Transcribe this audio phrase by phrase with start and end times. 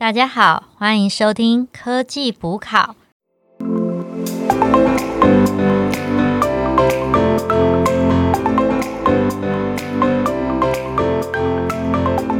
[0.00, 2.96] 大家好，欢迎收听科技补考。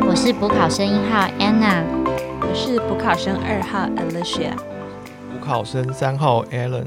[0.08, 1.84] 我是补考生一号 Anna，
[2.40, 4.56] 我是补考生二号 Alicia，
[5.30, 6.86] 补考生三号 Alan。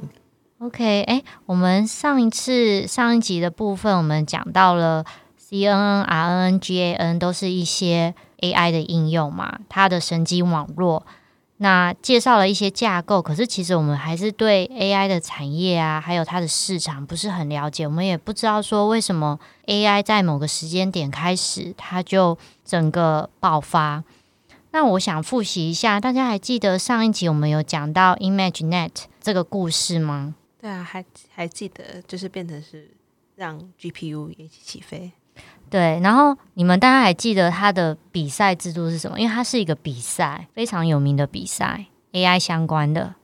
[0.58, 5.06] OK，哎，我们上一次上一集的部分，我们讲到了
[5.40, 11.06] CNN、RNN、GAN 都是一些 AI 的应用嘛，它的神经网络。
[11.58, 17.88] 那介绍了一些架构，可是其实我们还是对 AI 的产业啊，还有它的市场不是很了解。
[17.88, 24.04] 我们也不知道说为什么 AI 在某个时间点开始，它就整个爆发。
[24.72, 28.92] 那我想复习一下，大家还记得上一集我们有讲到 ImageNet
[29.22, 30.36] 这个故事吗？
[30.60, 32.90] 对啊，还还记得，就是变成是
[33.36, 35.12] 让 GPU 一起起飞。
[35.74, 39.20] 对，然后你们大家还记得它的比赛制度是什么？
[39.20, 43.16] 因为它是一个比赛，非常有名的比赛，AI 相关的。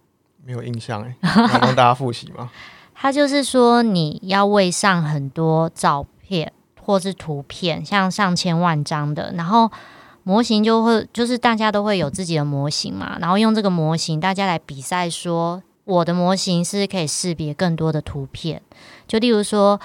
[0.44, 2.50] 没有印象哎，要帮大家复习吗？
[2.96, 6.52] 它就是说你要喂上很多照片
[6.82, 9.72] 或是图片，像上千万张的，然后
[10.24, 18.64] 模型就会就是大家都会有自己的模型嘛，然后用这个模型大家来比赛，说我的模型是可以识别更多的图片，
[19.08, 19.80] 就例如说。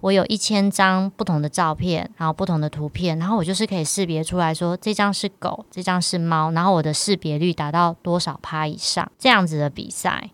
[0.00, 10.30] 我有一千张不同的照片，然后不同的图片，然后我就是可以识别出来说这张是狗，这张是猫，然后我的识别率达到多少趴以上这样子的比赛。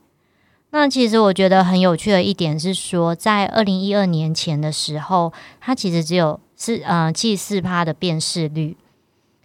[0.70, 8.76] 那其实我觉得很有趣的一点是说，在二零一二年前的时候，它其实只有四呃七四趴的辨识率，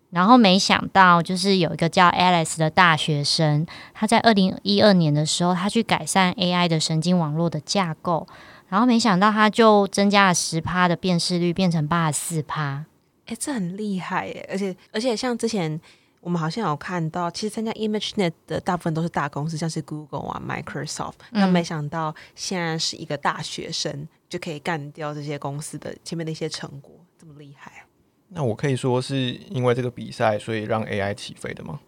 [0.10, 8.28] 然后没想到就是有一个叫 Alice 的大学生，他在二零一二年的时候，他去改善 AI 的神经网络的架构。
[8.70, 12.86] 然后没想到，它就增加了十趴的辨识率，变成八十四趴。
[13.26, 14.48] 哎，这很厉害耶！
[14.50, 15.80] 而且而且，像之前
[16.22, 21.14] 我们好像有看到，其实参加 ImageNet 的大部分都是大公司，像是 Google 啊、Microsoft。
[21.32, 27.86] 那没想到现在是一个大学生就可以干掉这些公司的前面的一些成果，这么厉害。
[28.30, 29.16] 那我可以说是
[29.50, 31.80] 因为这个比赛，所以让 AI 起飞的吗？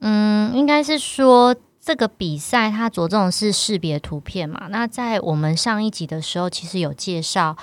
[0.00, 1.54] 嗯，应该是说。
[1.84, 4.68] 这个比赛它着重是识别图片嘛？
[4.70, 7.56] 那在我们上一集的时候，其实有介绍，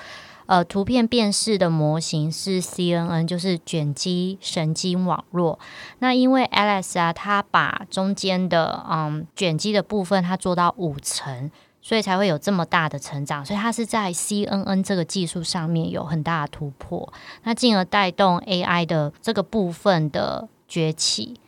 [0.44, 5.58] 呃，图片辨识的模型是 CNN，就是卷积神经网络。
[6.00, 11.50] 那因为 Alice 啊，它把中间的嗯卷积的部分它做到五层，
[11.80, 13.42] 所以才会有这么大的成长。
[13.42, 17.10] 所以它是在 CNN 这个技术上面有很大的突破，
[17.44, 21.40] 那进而带动 AI 的这个部分的崛起。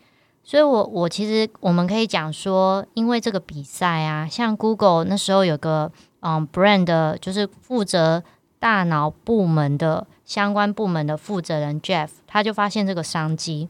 [0.45, 8.23] 所以，我我其实我们可以讲说，因为这个比赛啊，像 Google 那时候有个嗯 brand，就是负责
[8.59, 13.69] 大脑部门的相关部门的负责人 Jeff，他就发现这个商机，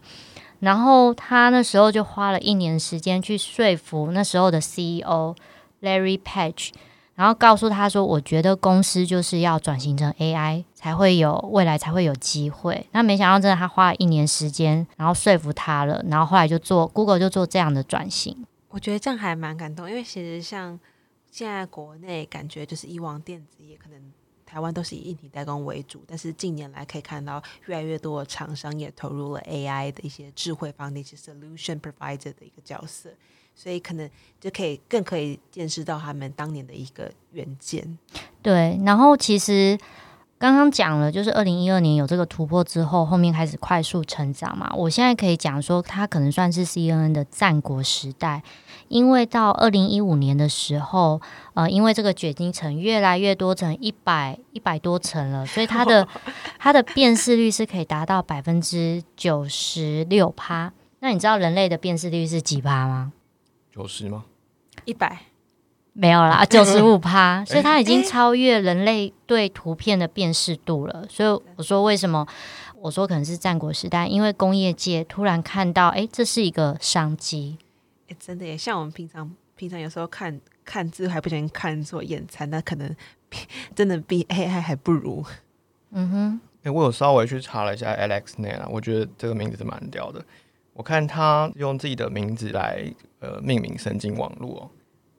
[0.60, 5.36] 然后他那时候就花了一年时间去说服那时候的 CEO
[5.82, 6.70] Larry Page。
[7.14, 16.04] 然后告诉他说：“我觉得公司就是要转型成 AI，才会有未来，才会有机会。”那没想到，真的他花了一年时间，然后说服他了。
[16.08, 18.44] 然后后来就做 Google 就做这样的转型。
[18.68, 20.78] 我觉得这样还蛮感动，因为其实像
[21.30, 24.12] 现在国内感觉就是以往电子业可能
[24.44, 33.10] 台湾都是以硬体代工为主，但是近年来可以看到越来越多的厂商也投入了 AI 的一些智慧方的，一些 solution provider 的一个角色。
[33.54, 34.10] 所以可能
[34.40, 37.98] 就可以更可以见识到他们当年的一个远见。
[38.40, 39.78] 对，然后其实
[40.42, 44.72] 刚刚讲了，就是二零一二年有这个突破之后，后面开始快速成长嘛。
[44.74, 48.42] 我现在可以讲说，它可能算是 CNN 的战国时代，
[48.88, 51.20] 因为到二零一五年的时候，
[51.54, 56.08] 呃，因为这个卷积层越来越多层，一百一百多层了，所以它的
[56.58, 60.72] 它的辨识率是可以达到百分之九十六趴。
[60.98, 63.12] 那你知道人类的辨识率是几趴吗？
[63.72, 64.24] 九十吗？
[64.86, 65.16] 一百
[65.92, 71.06] 没有啦， 九十五趴，所以它已经超越人类对图片的辨识度了。
[71.08, 72.26] 所以我说为什么？
[72.80, 77.56] 我说可能是战国时代，因为工业界突然看到，哎，这是一个商机。
[78.08, 78.58] 哎，真的耶！
[78.58, 82.96] 像我们平常平常有时候看看字还不小心看错眼馋，那可能
[83.76, 85.24] 真的比 AI 还不如。
[85.92, 86.40] 嗯哼。
[86.64, 90.24] 哎，我有稍微去查了一下 AlexNet 啊，我觉得这个名字是蛮屌的。
[90.72, 92.84] 我看他用自己的名字来
[93.20, 94.68] 呃命名神经网络，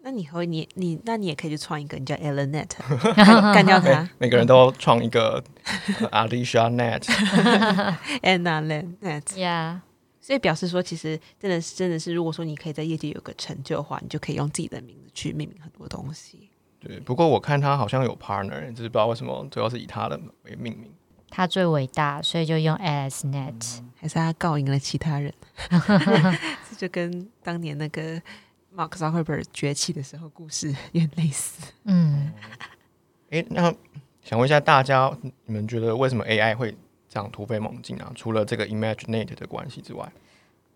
[0.06, 2.68] 那你和你你那你也可以去创一个，你叫 Elenet，
[3.54, 4.10] 干掉他。
[4.18, 5.42] 每个人都创一个
[6.12, 8.62] Alicia Net，Anna
[9.02, 9.80] Net，Yeah。
[10.20, 16.50] 所以表示说，其实真的是真的是，如果说你可以在业界有个成就的话，你就可以用自己的名字去命名很多东西。
[16.82, 20.92] 对，不过我看他好像有 partner，就是不知道为什么主要是以他的为命名。
[21.30, 25.34] 他最伟大，所以就用 ASNet，还是他告赢了其他人？
[26.70, 28.22] 这就跟当年那个
[28.76, 31.72] Mark Zuckerberg 崛起的时候故事 有点类似。
[31.84, 32.32] 嗯，
[33.30, 33.74] 诶，那
[34.24, 35.16] 想问一下大家，
[35.46, 36.76] 你们觉得为什么 AI 会
[37.08, 38.12] 这样突飞猛进啊？
[38.16, 40.12] 除了这个 Imaginate 的关系之外，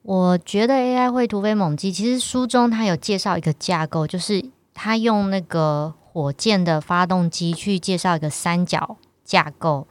[0.03, 1.91] 我觉得 AI 会突飞猛进。
[1.91, 9.87] 其实书中它有介绍一个架构，就是它用那个火箭的发动机去介绍一个三角架构。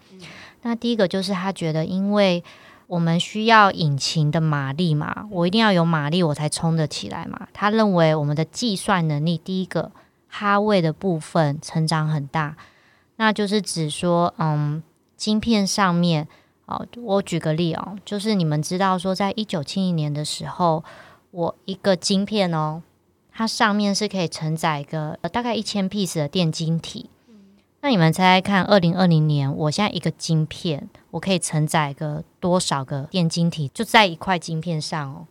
[0.63, 2.43] 那第一个就是他觉得，因为
[2.87, 7.49] 我们需要引擎的马力嘛，我一定要有马力，我才冲得起来嘛。
[7.53, 9.91] 他认为我们的计算能力，第一个
[10.29, 12.57] 哈位的部分成长很大，
[13.17, 14.83] 那就是指说，嗯，
[15.17, 16.29] 晶片上面，
[16.67, 20.85] 哦，我举个例哦，就是你们知道说，在一九七零年的时候，
[21.33, 22.83] 我一个晶片哦，
[23.33, 27.11] 它上面是可以承载一个、呃、大概一千 piece 的电晶体。
[27.83, 33.69] 那你们猜猜看，二零二零年，我现在一个晶片，我可以承载个多少个电晶体？
[33.69, 35.27] 就在一块晶片上哦。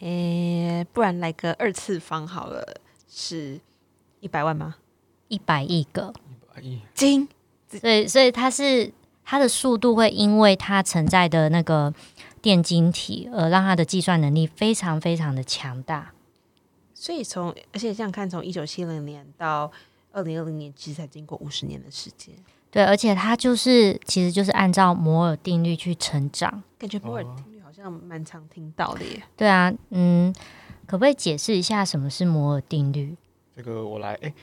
[0.00, 3.60] 诶，不然来个二次方好了，是
[4.20, 4.76] 一百万吗？
[5.28, 7.28] 一百亿个，一百亿金
[7.68, 8.90] 所以所以它是
[9.24, 11.92] 它的速度会因为它承载的那个
[12.40, 16.14] 电晶体，而让它的计算能力非常非常的强大。
[16.94, 19.70] 所以从而且这样看，从一九七零年到
[20.12, 22.34] 二零二零年，其实才经过五十年的时间，
[22.76, 26.62] 对，而且它就是其实就是按照摩尔定律去成长。
[26.76, 29.22] 感觉摩尔定律好像蛮常听到的耶。
[29.34, 30.30] 对啊，嗯，
[30.86, 33.16] 可不可以解释一下什么是摩尔定律？
[33.56, 34.34] 这个我来，诶，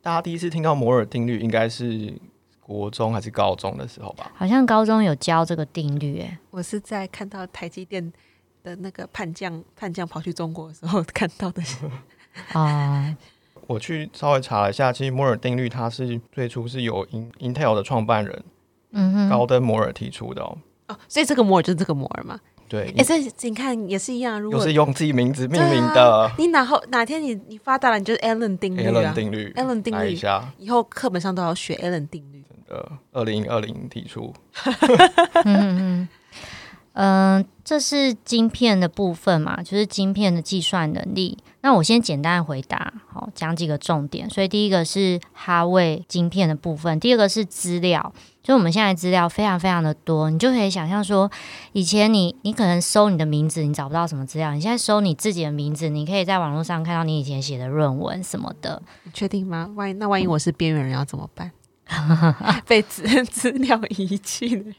[0.00, 2.18] 大家第一次听到摩尔定律，应该是
[2.60, 4.32] 国中还是高中的时候吧？
[4.34, 8.10] 好像高中有教这个定律，诶，我是在看到台积电
[8.62, 11.62] 的那个叛将叛将跑去中国的时候看到的。
[12.54, 13.14] 哦，
[13.72, 18.44] 我去稍微查了一下，其实摩尔定律它是最初是由 In Intel 的创办人
[18.92, 20.58] 嗯哼，高登摩尔提出的哦。
[20.88, 22.38] 哦，所以这个摩尔就是这个摩尔嘛？
[22.68, 29.52] 对，哎、所以你看也是一样，如果又是用自己名字命名的啊你哪后哪天你你发达了，你就是 Allen 定律 Allen 啊定律。
[29.56, 32.42] ，Allen 定律，一下，以后课本上都要学 Allen 定律。
[32.48, 34.32] 真的，二零二零提出，
[35.44, 35.54] 嗯
[36.04, 36.08] 嗯
[36.94, 41.38] 嗯，这是晶片的部分嘛，就是晶片的计算能力。
[41.62, 44.28] 那我先简单回答，好，讲几个重点。
[44.28, 48.12] 所以第一个是哈位晶片的部分，第二个是资料，
[48.42, 51.30] 就我们现在资料非常非常的多，你就可以想象说，
[51.72, 58.82] 以前你你可能搜你的名字，你找不到什么资料，你现在搜你自己的名字，你可以在网络上看到你以前写的论文什么的。
[59.04, 59.70] 你确定吗？
[59.76, 61.52] 万一那万一我是边缘人要怎么办？
[62.66, 64.72] 被资 资料遗弃的，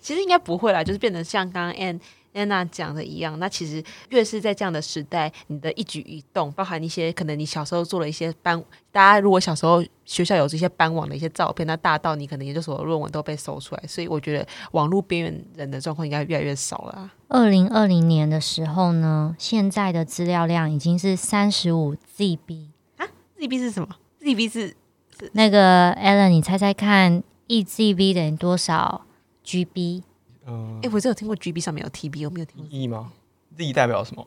[0.00, 2.00] 其实应该不会啦，就是变得像刚刚 Ann
[2.34, 3.38] Anna 讲的一样。
[3.38, 8.62] 那其实越是在这样的时代，你的一举一动，包含一些可能你小时候做了一些班，
[8.92, 17.12] 大家如果小时候学校有这些班网的一些照片，那大到你可能研究所的论文都被搜出来，所以我觉得网络边缘人的状况应该越来越少了啊。
[17.28, 23.06] 二零二零年的时候呢，现在的资料量已经是三十五 ZB 啊。
[23.38, 23.88] ZB 是什么
[24.22, 24.74] ？ZB 是
[25.32, 29.02] 那个 Alan，你猜猜看，，eGB 等于多少
[29.44, 30.02] GB？
[30.46, 32.66] 嗯哎、，我只有听过 GB 上面有 TB，我没有听过。
[32.70, 33.12] ，E 吗
[33.56, 34.26] ？Z 代表什么？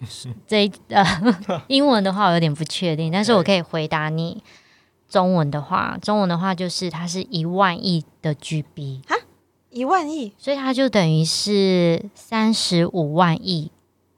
[0.46, 1.04] 这呃，
[1.68, 4.42] 英文的话我有点不确定，但是我可以回答你。
[5.08, 9.16] 中文的话，中文的话就是它是一万亿的 GB，啊
[9.70, 13.70] 一万亿，所以它就等于是三十五万亿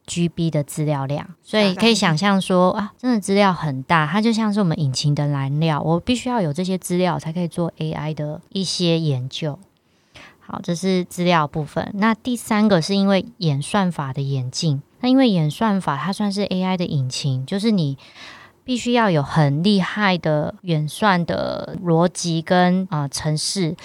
[0.07, 9.59] GB 的资料量，所以可以想象说啊，真的资料很大，它就像是我们引擎的燃料，我必须要有这些资料才可以做 AI 的一些研究。
[10.41, 11.93] 好，这是资料部分。
[11.95, 17.97] 那第三个是因为演算法的演进，那因为演算法它算是 AI 的引擎，就是你
[18.65, 23.77] 必须要有很厉害的演算的逻辑跟啊、呃、程式。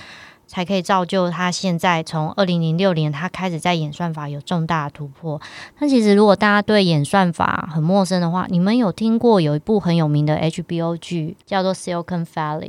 [0.58, 5.40] 才可以造就他现在从二零零六年他开始在演算法有重大的突破。
[5.78, 12.60] 那其实如果大家对演算法很陌生的话，你们有听过有一部很有名的 HBO 剧叫做《Silicon Valley》？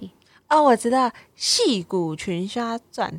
[0.51, 3.11] 哦，我知道《戏骨群侠传》。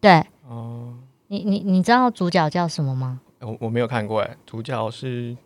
[0.00, 0.94] 对哦，
[1.28, 3.20] 你，你你知道主角叫什么吗？
[3.38, 5.36] 我我没有看过，哎，主角是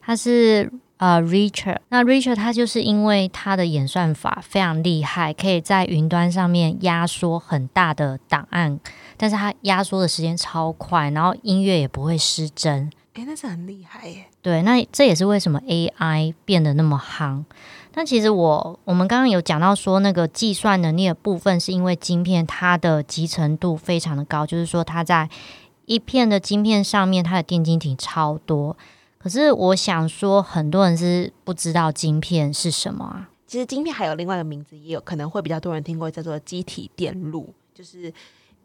[0.00, 8.80] 他是呃 Richard，那 Richard 他就是因为他的演算法非常厉害，可以在云端上面压缩很大的档案，
[9.16, 12.90] 但是他压缩的时间超快，然后音乐也不会失真。
[13.14, 14.26] 哎，那是很厉害耶！
[14.40, 17.44] 对，那这也是为什么 AI 变得那么夯。
[17.90, 25.28] 但其实我我们刚刚有讲到说，那个计算能力的部分，是因为晶片它的集成度非常的高，就是说它在
[25.86, 28.76] 一片的晶片上面，它的电晶体超多。
[29.18, 33.30] 可是我想说，很多人是不知道晶片是什么啊。
[33.46, 38.12] 其实晶片还有另外一个名字，也有可能会比较多人听过，叫做机体电路，就是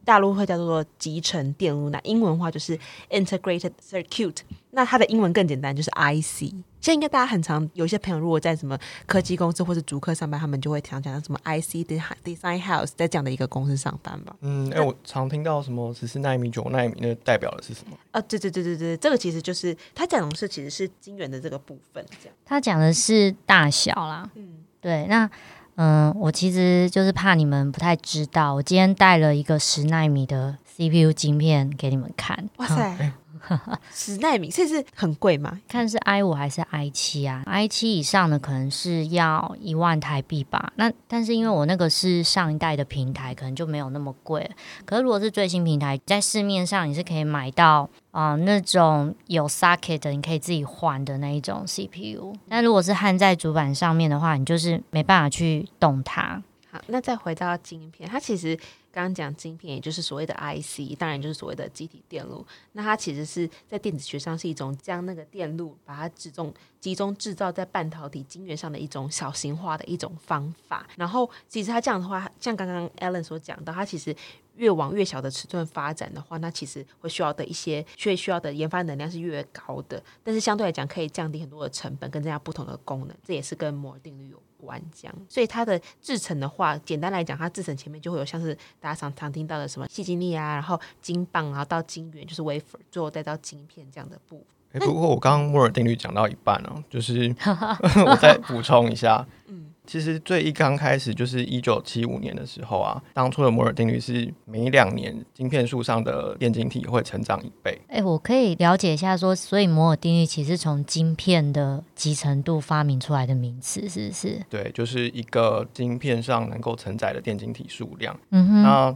[0.05, 1.89] 大陆会叫做集成电路。
[1.89, 2.77] 那英文话就是
[3.09, 4.37] integrated circuit。
[4.75, 6.51] 那它的英文更简单，就是 IC。
[6.81, 14.35] 现在应该大家很常有些朋友如果在什么科技公司或者主客上班，他们就会常讲什么 IC Design House 在这样的一个公司上班吧。
[14.41, 17.95] 嗯，哎、我常听到什么十四纳米、九纳米，那代表的是什么？
[18.11, 22.35] 啊，对对对对对，这个其实就是他讲的是其实是晶圆的这个部分，这样。
[22.43, 25.29] 他讲的是大小啦，嗯，对，那
[25.75, 32.49] 嗯，我其实就是怕你们不太知道，我今天带了一个十纳米的 CPU 晶片给你们看。
[32.57, 33.13] 哇塞，
[33.91, 35.59] 十纳米，这是很贵吗？
[35.67, 40.71] 看是 i 五还是 i 七啊？i 七以上的可能是要一万台币吧。
[40.75, 44.49] 那但是因为我那个是上一代的平台，可能就没有那么贵。
[44.85, 52.33] 可是如果是最新平台，在市面上你是可以买到啊、那种有 socket 的，你可以自己换的那一种 CPU。
[52.47, 56.43] 但如果是焊在主板上面的话，你就是没办法去动它。
[56.73, 58.55] 好，那再回到晶片，它其实
[58.91, 62.43] 刚刚讲晶片，也就是所谓的 IC，当然就是所谓的机体电路。
[62.71, 70.87] 那它其实是在电子学上是一种将那个电路把它集中集中制造在半导体晶圆上的一种小型化的一种方法。
[70.97, 74.15] 然后其实它这样的话，像刚刚 Alan 所讲到，它其实
[74.55, 84.41] 越往越小的尺寸发展的话，那其实会需要的一些需需要的研发能量是越高的，但是相对来讲可以降低很多的成本，跟增加不同的功能，这也是跟摩尔定律有。
[84.91, 94.45] 这样，所以它的制成的话，简单来讲，它制成前面就会有像是大家常常听到的什么细晶粒啊，然后晶棒然后，到晶圆就是 wafer，最后再到晶片这样的部分。
[94.73, 97.35] 哎、不过我刚刚摩尔定律讲到一半啊，就是
[98.05, 107.79] 我再补充一下，嗯其实最一刚开始就是一九七五年的时候啊，当初的摩尔定律是每两年晶片数上的电晶体会成长一倍。
[107.89, 114.41] 哎，我可以了解一下说，所以摩尔定律其实是从晶片的集成度发明出来的名词，是不是？
[114.49, 118.17] 对，就是一个晶片上能够承载的电晶体数量。
[118.31, 118.95] 嗯哼，那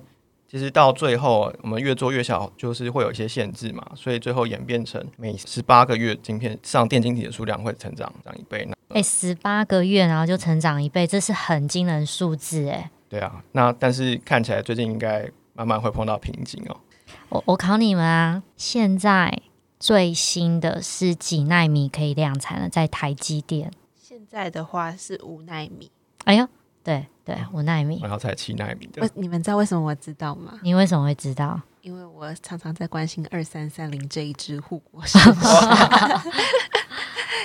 [0.49, 8.65] 其实到最后，我们越做越小，就是会有一些限制嘛，所以最后演变成每十八个月晶片上电晶体的数量会成长长一倍。
[8.65, 12.89] 那哎，十八个月然后就成长一倍，这是很惊人数字哎。
[13.09, 16.77] 对啊，那但是看起来最近应该慢慢会碰到瓶颈哦。
[17.29, 19.41] 我我考你们啊，现在
[19.77, 22.69] 最新的是几纳米可以量产了？
[22.69, 23.71] 在台积电。
[23.95, 25.91] 现在的话是五纳米。
[26.23, 26.47] 哎呦，
[26.83, 28.09] 对对，五纳米然。
[28.09, 30.57] 后才七纳米的我，你们知道为什么我知道吗？
[30.63, 31.59] 你为什么会知道？
[31.81, 36.21] 因为我常常在关心二三三零这一支护国 神山。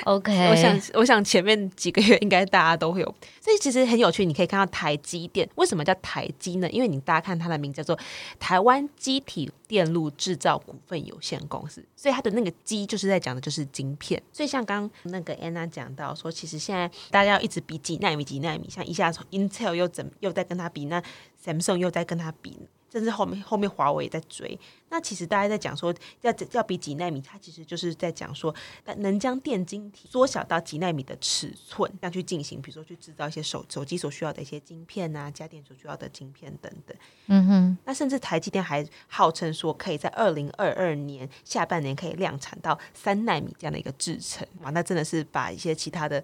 [0.04, 4.25] OK，我想，我想前面几个月应该大家都会有，所以其实很有趣。
[4.25, 6.68] 你可以看到台积电为什么叫台积呢？
[6.71, 7.99] 因为你大家看它的名字叫做
[8.40, 14.21] 台湾机体电路制造股份有限公司，所以它的那个“机”就是在讲的就是晶片。
[14.32, 21.02] 所以像刚那个 Anna 讲到说，其实现在大家要一直比几纳米几纳米，像一下从 Intel 又怎又在跟它比，那
[21.44, 22.59] Samsung 又在跟它比。
[22.92, 24.58] 甚至后面后面华为也在追，
[24.90, 28.54] 那其实大家在讲说要要比几纳米，它其实就是在讲说，
[28.99, 36.94] 能将电晶体缩小到几纳米的尺寸，这样去进行，比如说去制造一些手手机所需要的一些晶片啊，家电所需要的晶片等等。
[37.28, 46.22] 嗯哼，那甚至台积电还号称说，可以在二零二二年下半年可以量产到三纳米这样的一个制程，哇，那真的是把一些其他的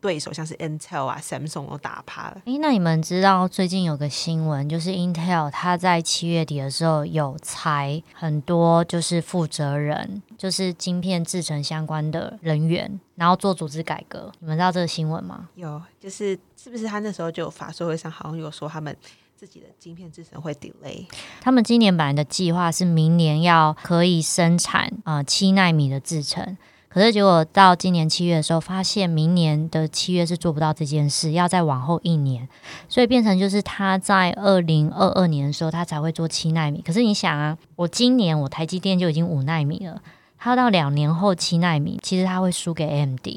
[0.00, 2.42] 对手，像是 Intel 啊、Samsung 都打趴了。
[2.44, 14.32] 诶，那你们知道最近有个新闻，就是 Intel 它在七月底的时候有裁很多，就是负责人，就是晶片制成相关的人员，然后做组织改革。
[14.40, 15.48] 你们知道这个新闻吗？
[15.54, 18.96] 有，就是是不是他那时候就有法说会上好像有说他们
[19.36, 21.06] 自己的晶片制成会 delay，
[21.40, 26.56] 他们今年本来的计划是明年要可以生产啊七纳米的制程，
[26.88, 32.48] 可是结果到今年七月的时候，发现明年的七月是做不到这件事，要再往后一年，
[32.88, 36.82] 所以变成就是他在二零二二年的时候，他才会做七纳米。
[36.84, 40.00] 可是你想啊，我今年我台积电就已经五纳米了，
[40.38, 43.28] 他到两年后七纳米，其实他会输给 AMD。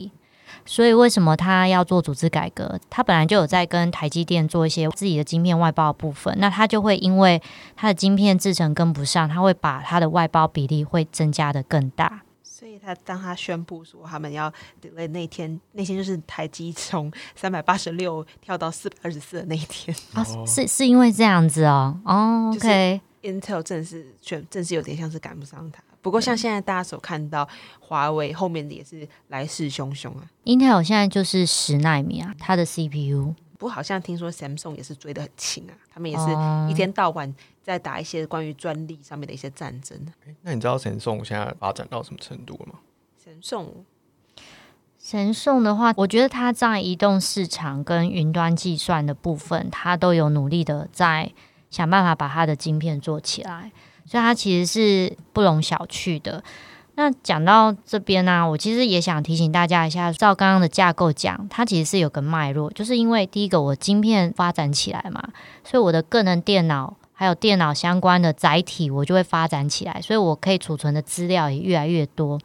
[0.65, 2.79] 所以为什么他要做组织改革？
[2.89, 7.41] 他本来就有在跟台积电做一些自己的晶片外包部分，那他就会因为
[7.75, 12.21] 他的晶片制程跟不上，他会把他的外包比例会增加的更大。
[12.61, 14.47] 所以他当他宣布说他们要
[14.79, 19.97] delay 那天，那天就是台积从三百八十六跳到四百二十四的那一天。
[20.13, 25.81] 啊 哦，是是因为这样子哦，哦，OK，、，Intel 正是宣正是有点像是赶不上他。
[26.03, 27.49] 不过像现在大家所看到，
[27.79, 30.29] 华为后面的也是来势汹汹啊。
[30.43, 36.67] Intel 现在就是十纳米啊，它的 CPU 不过好像听说 Samsung 也是追得很勤啊，他们也是哦。
[36.69, 39.97] 一天到晚在打一些关于专利上面的一些战争。
[40.25, 42.79] 诶那你知道神送现在发展到什么程度了吗
[43.23, 43.67] ？Samsung
[45.03, 51.31] 神送的话，我觉得它在移动市场跟云端计算的部分，它都有努力的在
[51.71, 53.71] 想办法把它的晶片做起来，
[54.05, 56.43] 所以它其实是不容小觑的。
[56.95, 65.29] 那讲到这边呢、我其实也想提醒大家一下，照刚刚的架构讲，它其实是有个脉络，就是因为第一个我晶片发展起来嘛，
[65.63, 72.39] 所以我的个人电脑还有电脑相关的载体，我就会发展起来，所以我可以储存的资料也越来越多。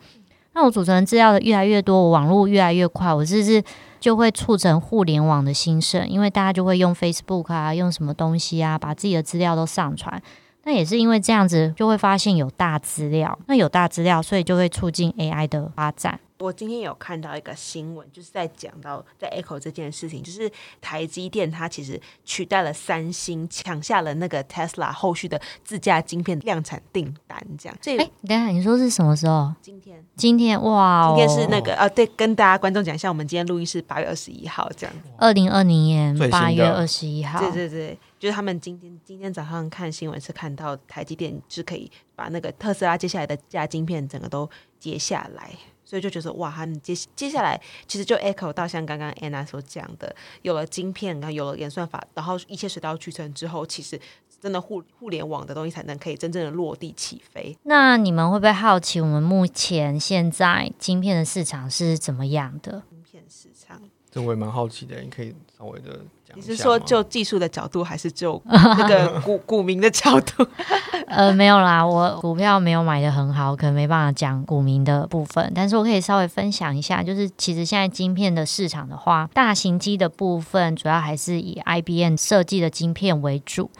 [0.52, 3.64] 那我储存的资料的越来越多，我网络越来越快，我是不是
[3.98, 6.06] 就会促成互联网的兴盛？
[6.06, 10.22] 因为大家就会用 Facebook 啊，用什么东西啊，把自己的资料都上传。
[10.64, 16.20] 那也是因为这样子，就会发现有大资料，那有大资料，所以就会促进 AI 的发展。
[16.38, 20.50] 我今天有看到一个新闻，就是在讲到在 Echo 这件事情，就是
[20.80, 27.78] 台积电它其实取代了三星，抢下了那个 Tesla 后续的自家晶片量产订单，这样。
[27.80, 29.52] 所以哎、等一下，你说是什么时候？
[29.62, 35.08] 今天今天哇、哦，今天是那个呃，对，跟大家观众讲一下，我们今天录音是八月二十一号这样子。
[35.16, 37.40] 二零二零年八月二十一号。
[37.40, 45.50] 对对对，就是他们今天今天早上看新闻是看到台积电是可以把那个特斯拉接下来的价晶片整个都接下来，
[45.86, 53.98] 所以就觉得哇，他们接接下来其实就 echo 到像刚刚 Anna 所讲的，有了晶片，然后有了演算法，然后一切水到渠成之后，其实
[54.42, 57.56] 真的互互联网的东西才能可以真正的落地起飞。
[57.62, 62.82] 那你们会不会好奇，我们目前现在晶片的市场是怎么样的？
[62.90, 66.00] 晶片市场，这我也蛮好奇的，你可以稍微的
[66.36, 70.46] 你是说就技术的角度，还是就那个 股股民的角度？
[71.08, 83.70] 呃，没有啦，我股票没有买的很好，可能没办法讲股民的部分，但是我可以稍微分享一下，就是其实现在晶片的市场的话，大型机的部分主要还是以 IBM 设计的晶片为主，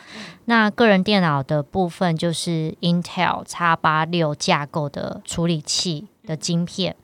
[0.46, 6.96] 那个人电脑的部分就是 Intel x 八六架构的处理器的晶片。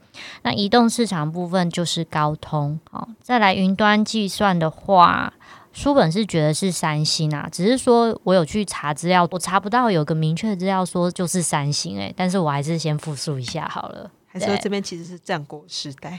[0.42, 5.33] 那移动市场部分就是高通，好，再来云端计算的话，
[5.73, 16.19] 书本是觉得是三星啊，只是说我有去查资料，我查不到有个明确的资料说就是三星诶、但是我还是先复述一下好了，还是说这边其实是战国时代？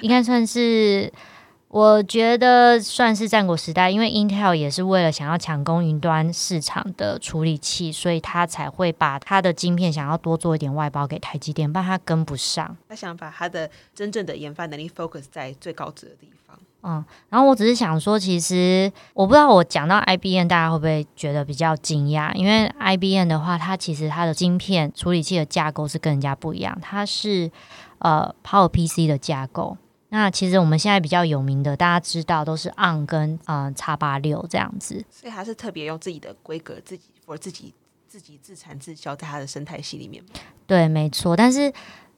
[0.00, 1.12] 应该算是。
[1.70, 12.76] 我觉得算是战国时代，因为 Intel 也是为了想要抢攻云端市场的处理器，所以他才会把他的晶片想要多做一点外包给台积电，不然他跟不上。
[12.88, 16.58] 他想把他的真正的研发能力 focus 在最高值的地方。
[16.82, 22.34] 嗯，然后我只是想说，其实我不知道我讲到 IBM，大家会不会觉得比较惊讶？
[22.34, 27.48] 因为 IBM 的话，它其实它的晶片处理器的架构是跟人家不一样，它是
[28.00, 29.76] 呃 PowerPC 的架构。
[30.10, 35.04] 那其实我们现在比较有名的，大家知道都是 ARM 跟嗯叉八六这样子。
[35.10, 37.72] 所以他是特别用自己的规格，自己 for 自己
[38.06, 40.22] 自己自产自销，在他的生态系里面。
[40.66, 41.36] 对，没错。
[41.36, 41.72] 但是，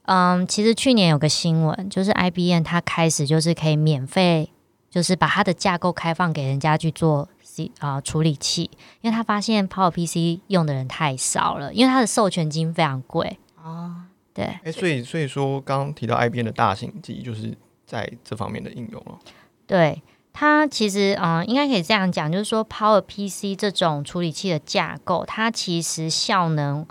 [0.05, 4.51] 嗯，其实去年有个新闻，就是 IBM 它开始就是可以免费，
[4.91, 8.71] 就是把它的架构开放给人家去做 C 啊、处理器，
[9.03, 13.39] 因为他发现 PowerPC 用的人太少了，因为它的授权金非常贵。
[13.63, 13.95] 哦，
[14.33, 17.57] 对，哎、所以所以说刚刚提到 IBM 的大型机，就是
[17.93, 19.19] 在这方面的应用哦。
[19.67, 20.03] 对。
[20.35, 26.87] 它其实，嗯，应该可以这样讲，就是说，PowerPC 这种处理器的架构，它其实效能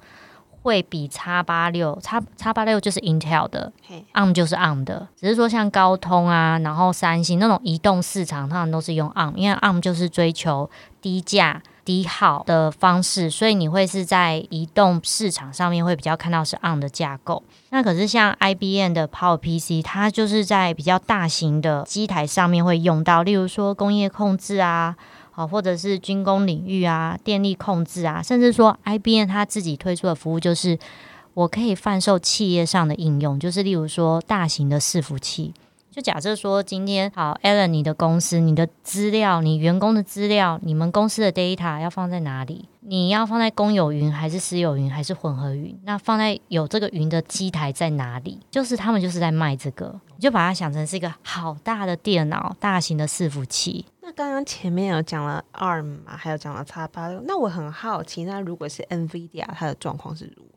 [0.62, 3.74] 会比叉八六、叉叉八六就是 Intel 的
[4.14, 10.70] ，ARM 就是 ARM 的，只是说像高通啊，然后三星那种移动市场，通常都是用 ARM，因为 ARM 就是追求
[11.02, 17.44] 低价、低耗的方式，所以你会是在移动市场上面会比较看到是 ARM 的架构。
[17.70, 24.96] 那可是像 IBM 的 PowerPC，它就是在比较大型的机台上面会用到，例如说工业控制啊。
[25.34, 30.78] 好，或者是军工领域啊、电力控制啊，甚至说 IBM 它自己推出的服务就是
[31.34, 35.54] 我可以贩售企业上的应用，就是例如说大型的伺服器。
[35.92, 42.70] 就假设说今天好，Alan，你的公司、你的资料、你员工的资料、你们公司的 data 要放在哪里？
[42.80, 45.78] 你要放在公有云还是私有云还是混合云？
[45.84, 48.40] 那放在有这个云的机台在哪里？
[48.50, 53.86] 就是他们就是在卖这个，你就把它想成是一个好大的电脑、大型的伺服器。
[54.00, 60.51] 那刚刚前面有讲了 ARM 嘛，还有讲了 x 八六，那我很好奇，那如果是 NVIDIA，它的状况是如何？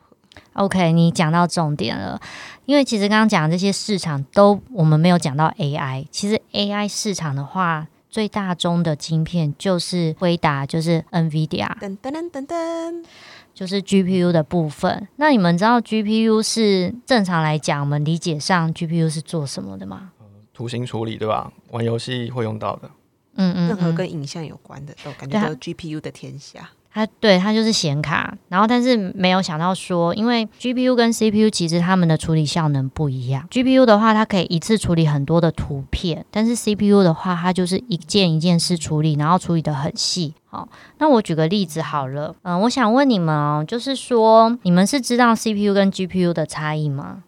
[0.54, 2.20] OK，你讲到重点了，
[2.64, 6.06] 因为其实刚刚讲的这些市场都我们没有讲到 AI。
[6.10, 13.04] 其实 AI 市场的话，最大宗的晶片就是辉达，就是 NVIDIA，噔噔噔噔噔，
[13.52, 15.08] 就是 GPU 的部分。
[15.16, 20.12] 那你们知道 GPU 是正常来讲，我们理解上 GPU 是做什么的吗？
[20.52, 21.52] 图形处理对吧？
[21.72, 22.88] 玩游戏会用到的。
[23.36, 26.70] 嗯嗯任何嗯，跟影像有关的，都感觉都是 GPU 的天下。
[26.94, 33.48] 它对它就是显卡，然后但是没有想到说，因为 GPU 跟 CPU 其实它们的处理效能不一样。
[33.50, 40.34] GPU 的话，它可以一次处理很多的图片，但是 CPU 的话，它就是一件一件事处理，然后处理的很细。
[40.46, 47.24] 好，那我举个例子好了，嗯、我想问你们哦，就是说你们是知道 CPU 跟 GPU 的差异吗？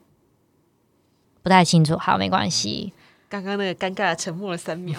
[1.43, 2.93] 不太清楚，好，没关系。
[3.29, 4.97] 刚刚那个尴尬的沉默了三秒，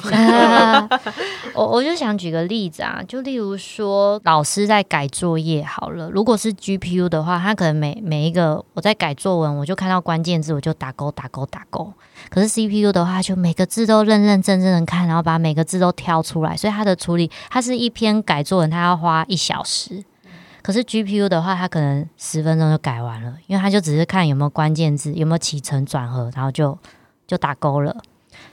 [1.56, 11.94] 我我就想举个例子啊，就例如说老师在改作业好了，如果是 GPU 的话，他可能每每一个我在改作文，我就看到关键字，我就打勾打勾打勾。
[12.30, 20.04] 可是 CPU 的话，就每个字都认认真真的看，然后把每个字都挑出来，所以它的处理，它是一篇改作文，它要花一小时。
[20.62, 26.78] 可是 GPU 的话，它可能十分钟就改完了，因为它就只是看有没有关键字，有没有起承转合，然后就
[27.26, 27.96] 就打勾了。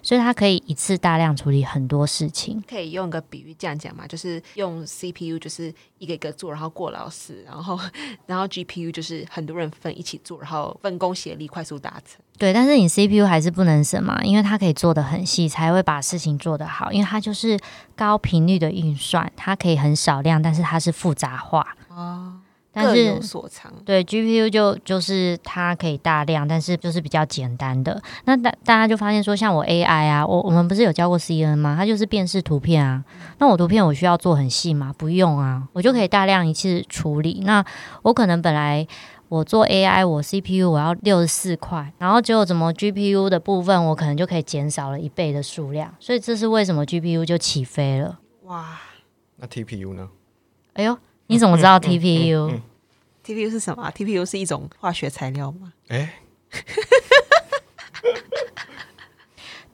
[0.03, 2.63] 所以它可以一次大量处理很多事情。
[2.69, 7.79] 可以用个比喻这样讲嘛，就是用 CPU 就是一个一个做，然后过劳死，然后
[8.27, 12.21] 然后 GPU 就是很多人分一起做，然后分工协力，快速达成。
[12.37, 16.91] 对，但是你 CPU 还是不能省嘛，因为它可以做的很细，才会把事情做得好。
[16.91, 17.59] 因为它就是
[17.95, 21.77] 高频率的运算，它可以很少量，但是它是复杂化。
[21.89, 22.41] 哦，
[22.75, 23.73] 但各有是所长。
[23.85, 28.03] 对 GPU 就就是它可以大量，但是就是比较简单的。
[28.25, 31.77] 那大大家就发现说，像我 AI 啊，我我们不是有教过 CNN 吗？
[31.79, 33.05] 它就是辨识图片啊。
[33.39, 34.95] 那我图片我需要做很细吗？
[34.99, 37.43] 不用啊，我就可以大量一次处理。
[37.45, 37.65] 那
[38.03, 38.87] 我可能本来
[39.29, 48.19] 我做 AI，我 CPU 我要六十四块，然后结果怎么 GPU 的部分我可能就可以减少了一倍的数量，所以这是为什么 GPU 就起飞了。
[48.45, 48.79] 哇
[49.37, 50.09] 那 TPU 呢？
[50.75, 52.51] 哎呦，你怎么知道 TPU？
[52.51, 52.63] 嗯
[53.25, 55.73] ，TPU 是什么啊？TPU 是一种化学材料吗？
[55.89, 56.15] 哎、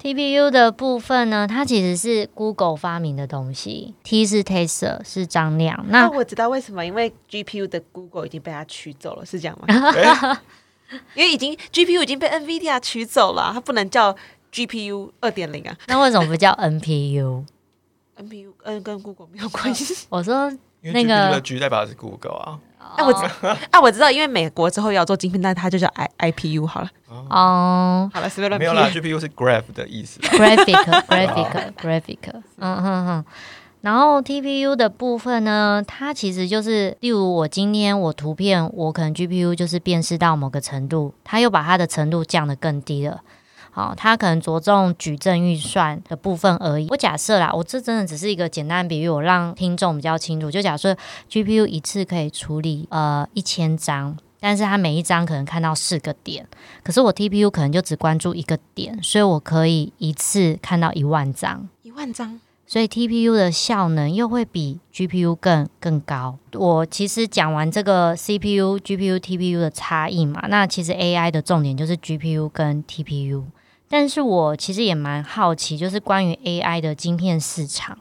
[0.03, 9.67] TPU 的部分呢，它其实是 Google 发明的东西，T 是 Tester 是张亮，那、那我知道为什么，因为 GPU 的 Google 已经被它取走了，是这样吗？
[9.93, 10.39] 哎
[11.15, 14.17] 因为已经 GPU 已经被 NVIDIA 取走了，它不能叫
[14.53, 15.77] GPU 二点零啊。
[15.87, 22.59] 那为什么不叫 NPU？NPU 嗯跟 Google 没有关系我说因为那代表的是 Google 啊。
[22.97, 23.25] 哎我知
[23.71, 26.89] 啊，我知道，因为美国之后要做晶片，那它就叫 I IPU 好了。
[27.09, 28.89] 哦、好了，随便乱没有啦。
[28.93, 30.29] ，GPU 是 Graph 的意思 啊。
[30.33, 32.19] graphic graphic graphic，
[32.59, 33.25] 嗯哼哼。
[33.83, 43.21] 然后 TPU 的部分呢，它其实就是，例如我今天我图片，我可能 GPU 就是辨识到某个程度，它又把它的程度降得更低了。
[43.81, 46.87] 好，它可能着重矩阵预算的部分而已。
[46.91, 50.51] 我假设啦，我这真的只是一个简单的比喻，我让听众比较清楚。
[50.51, 50.95] 就假设
[51.31, 56.47] GPU 一次可以处理呃一千张，但是它每一张可能看到四个点，
[56.83, 61.67] 可是我 TPU 可能就只关注一个点，所以我可以一次看到一万张。
[61.83, 66.37] 一万张，所以 TPU 的效能又会比 GPU 更更高。
[66.53, 73.45] 我其实讲完这个 CPU、GPU、TPU 的差异嘛，那其实 AI 的重点就是 GPU 跟 TPU。
[73.93, 77.99] 但是我其实也蛮好奇，就是关于 AI 的晶片市场。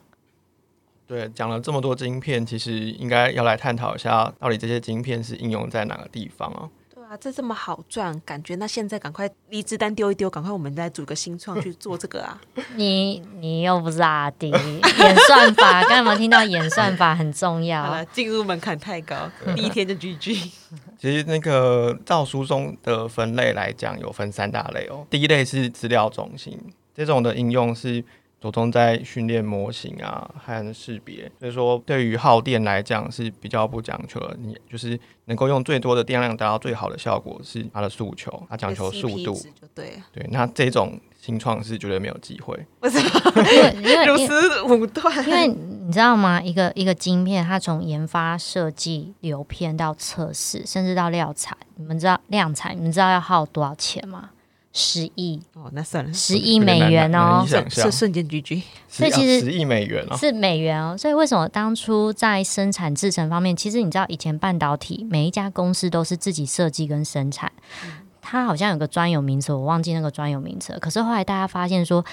[1.07, 6.69] 对，讲了这么多晶片，其实应该要来探讨一下，到底这些晶片是应用在哪个地方啊？
[7.09, 12.39] 对啊，这这么好赚，感觉那现在赶快离职单丢一丢，赶快我们再组个新创去做这个啊！
[12.75, 18.05] 你你又不是阿迪，演算法，刚才有没有听到演算法很重好要了，？
[18.13, 19.15] 进入门槛太高，
[19.55, 20.51] 第一天就 GG。
[20.99, 25.07] 其实那个照书中的分类来讲，有分三大类哦。
[25.09, 26.59] 第一类是资料中心，
[26.93, 28.03] 这种的应用是
[28.41, 34.35] 着重在训练模型啊和识别，所以说对于耗电来讲是比较不讲求的。
[34.39, 39.33] 你就是能够用最多的电量达到最好的效果是它的诉求，它讲求速度。
[39.33, 42.57] 就对了，对，那这种新创是绝对没有机会。
[42.79, 43.75] 为什么因为？
[45.25, 46.41] 因为你知道吗？
[46.41, 54.29] 一个一个晶片，它从研发、设计、流片到测试，甚至到量产，你们知道量产，你们知道要耗多少钱吗？
[54.71, 58.61] 十亿，哦，那算了，十亿美元哦难以，想瞬间 GG。
[58.87, 60.95] 所以其实十亿美元哦，是美元哦。
[60.97, 67.51] 所以为什么当初在生产制程方面，其实你知道以前半导体每一家公司都是自己设计跟生产，
[68.21, 70.79] 它好像有个专有名词，我忘记那个专有名词了。
[70.79, 72.05] 可是后来大家发现说。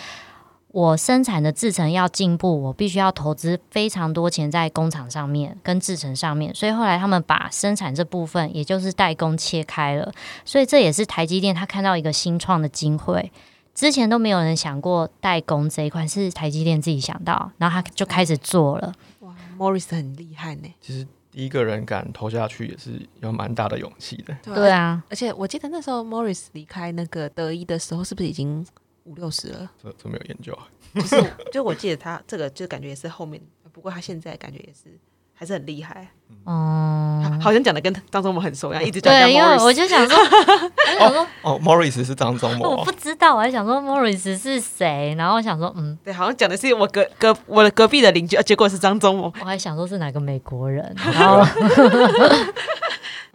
[0.77, 10.13] 我生产的制程要进步，我必须要投资非常多钱在工厂上面跟制程上面，所以后来他们把生产这部分，也就是代工切开了，
[10.45, 13.33] 所以这也是台积电他看到一个新创的机会。
[13.75, 18.93] 之前都没有人想过代工这一块，是台积电自己想到，然后他就开始做了。
[19.21, 20.69] 哇，Morris 很厉害呢。
[20.83, 24.37] 其实第一个人敢投下去也是有蛮大的勇气的。
[24.43, 28.67] 对啊，而且我记得那时候 Morris 离开那个德一的时候，是不是已经
[29.07, 29.73] 五六十了？
[29.83, 30.69] 这这没有研究啊。
[30.95, 31.17] 就是
[31.53, 33.41] 就我记得他这个就感觉也是后面，
[33.73, 34.99] 不过他现在感觉也是
[35.33, 36.11] 还是很厉害。
[36.45, 40.17] 哦、好好像讲的跟张忠谋很熟一样，一直讲对，因为我就想说，
[40.95, 49.33] 我想说哦，Morris 是张忠谋我不，知道，我还想说 Morris 是谁，然后我想说，嗯，对，好像讲的是我隔隔我的隔壁的邻居，啊结果是张忠谋。
[49.41, 51.45] 我还想说是哪个美国人，然后，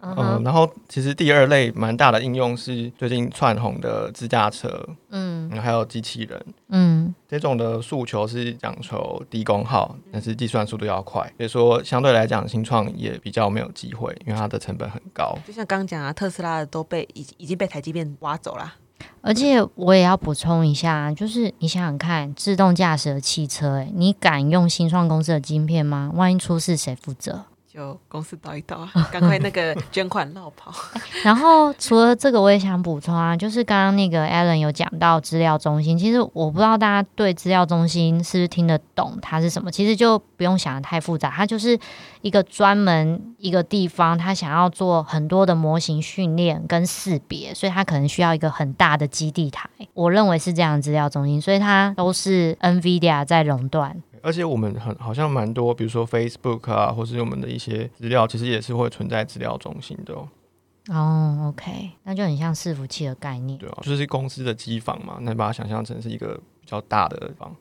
[0.00, 5.48] 嗯然后其实第二类蛮大的应用是最近窜红的自驾车，嗯。
[5.52, 6.44] 嗯，还有机器人。
[6.70, 7.14] 嗯。
[7.28, 15.36] 这种的诉求是讲求低功耗，但是计算速度要快，所以说相对来讲，新创也比较没有机会，因为它的成本很高。
[15.46, 18.74] 就像刚刚讲啊，特斯拉的都被已已经被台积电挖走了。
[19.20, 26.10] 而且我也要补充一下，就是你想想看，自动驾驶的汽车、欸，你敢用新创公司的晶片吗？
[26.14, 27.44] 万一出事谁负责？
[27.68, 30.70] 就公司倒一倒啊，赶快那个 捐款绕跑。
[31.24, 41.78] 然后除了这个，我也想补充啊，就是刚刚那个 Alan 有讲到资料中心，其实我不知道大家对资料中心是不是听得懂它是什么，其实就不用想的太复杂，它就是
[42.22, 54.00] 一个专门一个地方，他想要做很多的模型训练跟识别，所以它可能需要一个很大的基地台，我认为是这样的资料中心，所以它都是 NVIDIA 在垄断。
[54.22, 60.28] 而且我们很好像蛮多，比如说 Facebook 啊，或是我们的一些资料，其实也是会存在资料中心的、哦。
[60.88, 63.58] 哦，OK，那就很像伺服器的概念。
[63.58, 67.52] 对啊，就是公司的机房嘛，那你把它想象成是一个比较大的房。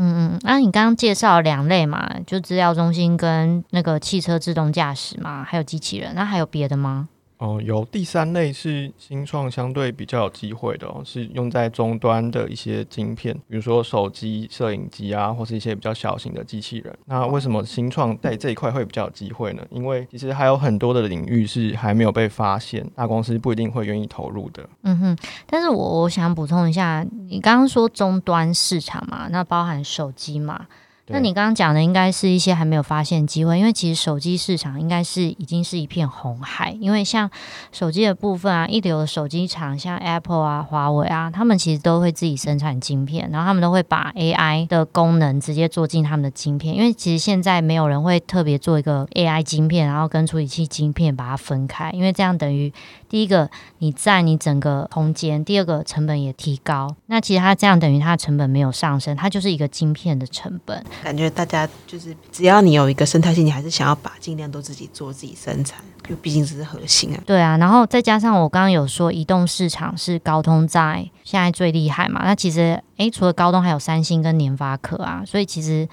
[0.00, 7.08] 嗯嗯，那、你刚刚介绍两类嘛，就资料中心跟那个汽车自动驾驶嘛，还有机器人，那还有别的吗？
[7.38, 16.98] 哦，有第三类是新创相对比较有机会的哦，是用在终端的一些晶片，比如说手机、摄影机啊，或是一些比较小型的机器人。
[17.06, 19.62] 那为什么新创在这一块会比较有机会呢？
[19.70, 24.68] 因为其实还有很多的领域是还没有被发现，大公司不一定会愿意投入的。
[24.82, 30.66] 嗯哼，但是我我想补充一下，你刚刚说终端市场嘛，那包含手机嘛。
[31.08, 37.30] 那你刚刚讲的应该是一些还没有发现机会，因为其实手机市场应该是已经是一片红海，因为像
[37.72, 52.72] 手机的部分啊，一流的手机厂像 Apple 啊、华为啊，他们其实都会自己生产晶片，然后他们都会把 AI 的功能直接做进他们的晶片，因为其实现在没有人会特别做一个 AI 晶片，然后跟处理器晶片把它分开，因为这样等于
[53.08, 60.84] 第一个你占你整个空间，第二个成本也提高，那其实它这样等于它的成本没有上升，它就是一个晶片的成本。
[61.02, 67.22] 感觉大家就是只要你有一个生态系，你还是想要把尽量都自己做自己生产，因为毕竟这是核心啊。
[67.26, 72.22] 对啊，然后再加上我刚刚有说，移动市场是高通在现在最厉害嘛？
[72.24, 75.88] 那其实诶，除了高通，还有三星跟联发科啊，所以其实。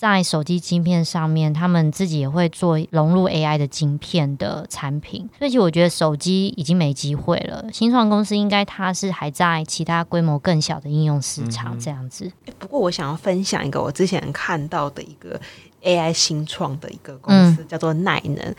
[0.00, 7.66] 在手机晶片上面，他们自己也会做融入 AI 的晶片的产品，所以其实我觉得手机已经没机会了。
[7.70, 12.24] 新创公司应该它是还在其他规模更小的应用市场这样子。
[12.46, 15.38] 诶不过我想要分享一个我之前看到的一个
[15.82, 18.54] AI 新创的一个公司，叫做耐能，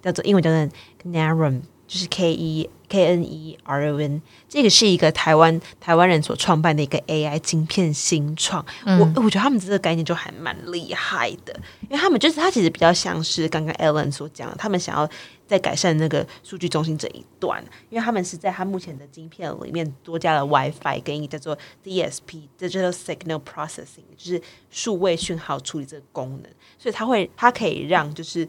[0.00, 0.66] 叫做英文叫做
[1.04, 8.64] Neron，就是 K E K N E R O N，这个是一个台湾台湾人所创办的一个 AI 晶片新创。
[8.84, 15.10] 嗯我我觉得他们这个概念就还蛮厉害的，因为他们就是他其实比较像是刚刚 Alan 所讲的，他们想要
[15.48, 28.48] 在改善那个数据中心这一段，因为他们是在他目前的晶片里面多加了 WiFi 跟一个叫做 DSP Digital Signal Processing，就是数位讯号处理这个功能，所以它会它可以让就是。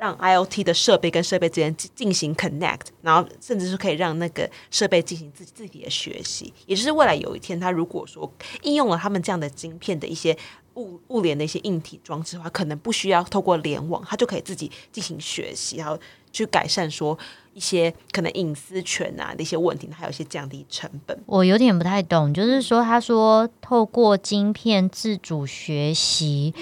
[0.00, 8.32] 让 IOT 的设备跟设备之间进行 connect，然后甚至是可以让那个设备进行自己自己的学习，也就是未来有一天，它如果说
[8.62, 10.34] 应用了他们这样的晶片的一些
[10.76, 15.98] 物物联的一些硬体装置的话，可能不需要透过联网，它就可以自己进行学习，然后
[16.32, 17.18] 去改善说
[17.52, 21.22] 一些可能隐私权啊的一些问题，还有一些降低成本。
[21.26, 26.54] 我有点不太懂，就是说，他说透过晶片自主学习，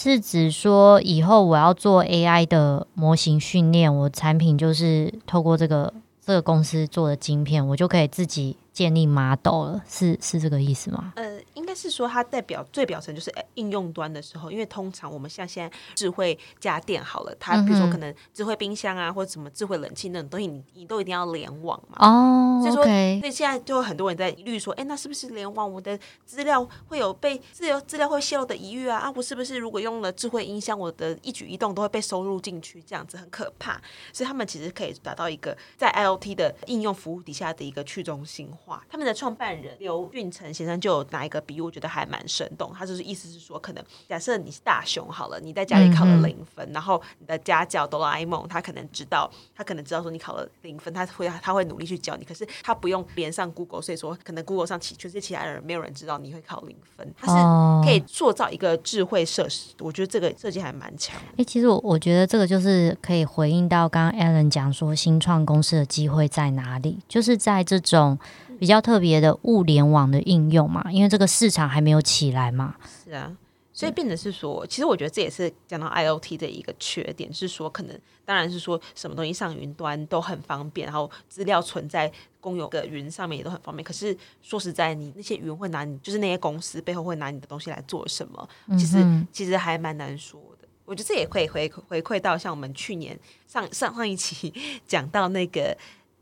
[0.00, 5.92] 是指说以后我要做 AI 的模型训练，我产品就是透过这个
[6.24, 11.12] 这个公司做的晶片，我就可以自己建立 model 了，是是这个意思吗？
[11.16, 21.96] 呃，应该是说它代表最表层就是呃应用端的时候，因为通常我们像现在智慧家电好了，它比如说可能智慧冰箱啊，或者什么智慧冷气那种东西，你你都一定要联网嘛。
[22.06, 28.98] 哦所以说所以现在就有很多人在疑虑说，哎，那是不是联网我的资料会有被自由资料会泄露的疑虑啊？
[28.98, 33.80] 啊，我是不是如果用了智慧音箱，我的一举一动都会被收入进去，这样子很可怕。
[34.12, 38.67] 所以他们其实可以达到一个在 IOT 的应用服务底下的一个去中心化。
[38.88, 42.72] 他们的创办人刘运成先生就有拿一个比喻，我觉得还蛮生动。
[42.76, 59.74] 他就是意思是说，可能假设你是大雄好了，你在家里考了零分，然后你的家教哆啦 A 梦，他可能知道，他可能知道说你考了零分，他会他会努力去教你，可是他不用连上 Google，所以说可能 Google 上其全世界其他人没有人知道你会考零分，他是可以塑造一个智慧设施。
[59.80, 61.20] 我觉得这个设计还蛮强。
[61.36, 68.18] 哎，其实我我觉得这个就是可以回应到刚刚 Alan 讲说新创公司的机会在哪里，就是在这种。
[68.58, 72.74] 比较特别的物联网的应用嘛，因为这个市场还没有起来嘛。
[73.04, 73.36] 是啊，
[73.72, 83.84] 所以变得是说，其实我觉得这也是讲到 IOT 的一个缺点，是说可能当然是说什么东西上云端都很方便，然后资料存在公有的云上面也都很方便。
[83.84, 88.48] 可是说实在，你那些云会拿你，就是那些公司背后会拿你的东西来做什么？
[88.76, 90.66] 其实其实还蛮难说的。
[90.84, 94.52] 我觉得这也可以回回馈到像我们去年上上上一期
[94.86, 95.76] 讲到那个。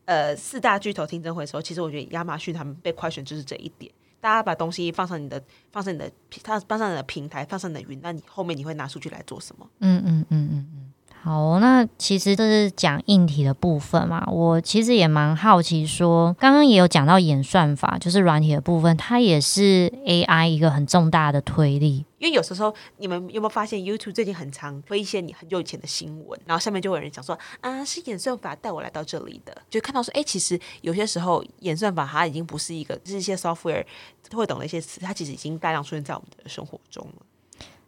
[0.06, 3.92] 呃，四大巨头听证会的时候，其实我觉得亚马逊他们被快选就是这一点。
[4.18, 5.40] 大家把东西放上你的，
[5.70, 6.10] 放上你的，
[6.42, 9.68] 它放上你的平台，放上你的云，那你后面你会拿数据来做什么？
[9.80, 10.92] 嗯嗯嗯嗯嗯。
[11.26, 14.24] 好，那其实这是讲硬体的部分嘛。
[14.30, 22.06] 我其实也蛮好奇，说刚刚也有讲到演算法，就是软体的部分，它也是 AI 一个很重大的推力。
[22.18, 33.84] 因为有时候你们有没有发现，YouTube 最近很常推一些你很久以前的新闻，然后下面就有人讲说啊，是演算法带我来到这里的，就看到说，哎，其实有些时候演算法它已经不是一个，就是一些 software
[34.30, 37.26] 会懂的一些词，它其实已经大量出现在我们的生活中了。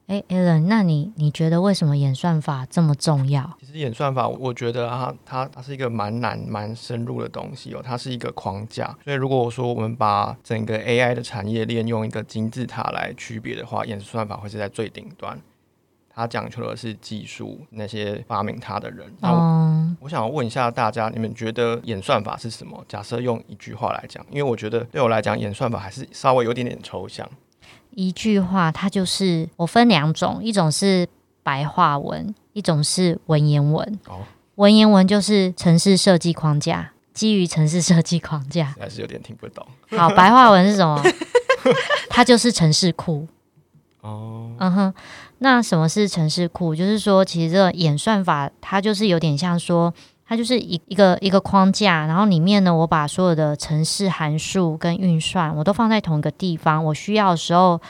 [0.08, 3.58] 哎，Allen，那你你觉得为什么演算法这么重要？
[3.60, 8.86] 其实演算法，我觉得它它它是一个蛮难蛮深入的东西哦，它是一个框架。
[9.04, 15.38] 所以如果我说我们把整个 AI 的产业链用一个金字塔来区别的话，演算法会是在最顶端。
[16.14, 19.06] 它讲求的是技术，那些发明它的人。
[19.20, 22.82] 哦，我想问一下大家，你们觉得演算法是什么？
[22.88, 27.28] 假设用一句话来讲，因为我觉得对我来讲，演算法还是稍微有点点抽象。
[27.98, 31.08] 一句话，它就是我分两种，一种是
[31.42, 33.98] 白话文，一种是文言文。
[34.06, 34.20] 哦，
[34.54, 39.66] 文言文就是城市设计框架，基于城市设计框架，还是有点听不懂。
[39.96, 41.02] 好，白话文是什么？
[42.08, 43.26] 它就是城市库。
[44.02, 44.94] 哦，嗯哼，
[45.38, 46.76] 那什么是城市库？
[46.76, 49.92] 就是说，其实这个演算法，它就是有点像说。
[50.28, 56.84] 它就是一一个一个框架，然后里面呢，我把所有的程式函数跟运算，我都放在同一个地方。
[56.84, 57.80] 我需要的时候，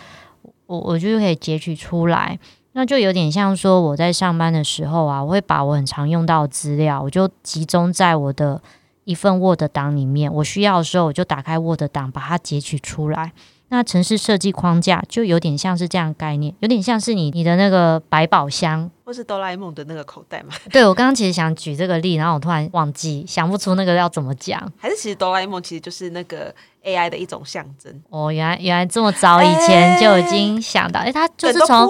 [0.67, 2.39] 我我就可以截取出来。
[2.75, 8.63] 那就有点像说我在上班的时候啊，我会把我很常用到的资料，我就集中在我的
[9.03, 10.33] 一份 Word 档里面。
[10.33, 13.33] 我需要的时候，我就打开 Word 档，把它截取出来。
[13.71, 20.55] 那城市设计框架就有点像是这样概念，有点像是你你的那个百宝箱，或是哆啦 A 梦的那个口袋嘛。
[20.71, 24.73] 对，我刚刚其实想举这个例，然后我突然忘记，想不出那个要怎么讲。
[24.79, 27.93] 还是其实哆啦 A 梦其实就是那个 AI 的一种象征。
[28.09, 31.87] 哦，原来原来这么早以前就已经想到，哎，他就是从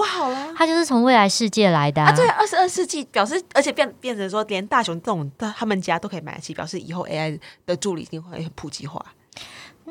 [0.57, 2.11] 他就是从未来世界来的啊。
[2.13, 9.03] 对，二十二世纪表示，而且变变成说，连大雄这种他们家都可以买得起，表示以后 AI 的助理一定会很普及化。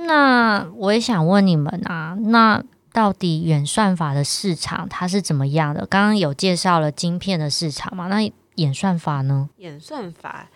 [0.06, 5.86] 那我也想问你们啊，那到底演算法的市场它是怎么样的？
[5.86, 8.06] 刚刚有介绍了晶片的市场嘛？
[8.08, 9.48] 那演算法呢？
[9.58, 10.48] 演算法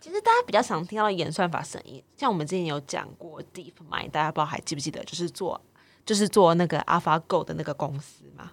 [0.00, 5.02] 其实大家比较常听到演算法声音，像我们之前有讲过 DeepMind，大家不知道还记不记得？
[5.04, 5.60] 就是做
[6.04, 8.50] 就是做那个 AlphaGo 的那个公司嘛。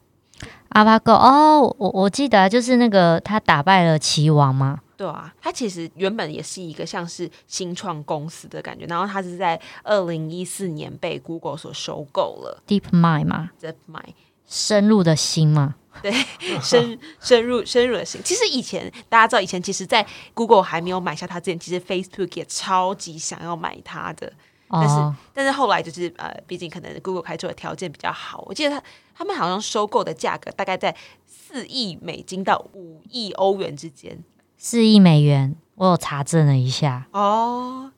[0.71, 4.79] AlphaGo 哦，我我记得就是那个他打败了棋王嘛。
[4.99, 12.61] 对啊，它其实原本也是一个像是新创公司的感觉，然后它是在二零一四年被 Google 所收购了。
[12.67, 14.13] DeepMind 嘛，DeepMind
[14.45, 16.11] 深入的心嘛，对，
[16.61, 18.19] 深深入深入的心。
[18.25, 24.33] 其实以前大家知道，以前其实，在 Google 还没有买下它之前，其实 Facebook 也超级想要买它的，
[24.67, 24.95] 但是
[25.33, 28.83] 但是后来就是呃，毕竟可能 Google 开出的条件比较好，我记得他
[29.15, 30.93] 他们好像收购的价格大概在
[31.25, 34.21] 四亿美金到五亿欧元之间。
[34.61, 37.89] 四亿美元，我有查证了一下哦。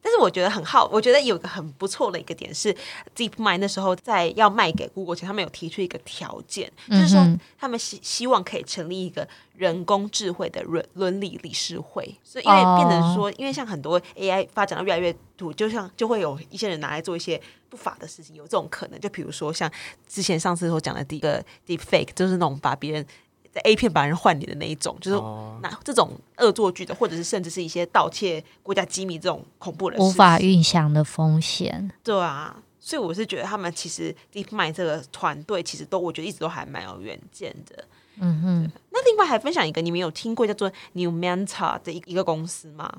[0.00, 2.74] 但是我觉得很好，我觉得有一个很不错的一个点是
[3.14, 7.22] ，DeepMind 那时候在要卖给 Google 前，他们有提出一个条件，就是说
[7.58, 12.16] 他们希希望可以成立一个人工智慧的伦伦理理事会。
[12.22, 19.00] 所以因为变成说，因为像很多 AI 发展的越来越多，就像就会有一些人拿来做一些不法的事情，有这种可能。
[19.00, 19.70] 就比如说像
[20.06, 23.06] 之前上次所讲的第一个 Deepfake，就是那种把别人。
[23.54, 25.16] 在 A 片把人换脸的那一种，就是
[25.62, 31.88] 那这种恶作剧的，或者是甚至是一些盗窃国家机密这种恐怖的，无法预想的风险。
[32.02, 37.84] 对啊，所以我是觉得他们其实 DeepMind 这个团队其实都，我觉得一直都还蛮有远见的。
[38.18, 38.72] 嗯哼。
[38.90, 42.92] 那另外还分享一个，你们有听过叫做 New Manta 的一一个公司吗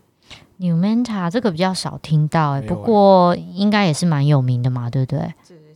[0.58, 5.34] ？New Manta 这个比较少听到，哎，不过应该也是蛮有名的嘛，对不对？